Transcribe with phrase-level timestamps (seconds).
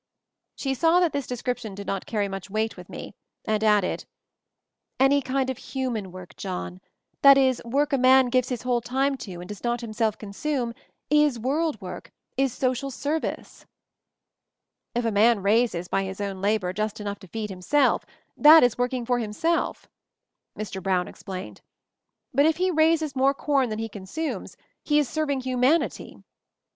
[0.55, 3.13] She saw that this description did not carry much weight with me,
[3.45, 4.05] and added,
[4.99, 6.81] "Any kind of human work, John;
[7.21, 10.73] that is, work a man gives his whole time to and does not himself consume,
[11.11, 12.11] is world work—
[12.45, 13.67] is social service."
[14.95, 18.03] «'If a man raises, by his own labor, just enough to feed himself—
[18.45, 19.87] that is working for himself,"
[20.57, 20.81] Mr.
[20.81, 21.61] Brown explained,
[22.33, 25.07] "but if he 140 MOVING THE MOUNTAIN raises more corn than he consumes, he is
[25.07, 26.23] serving humanity."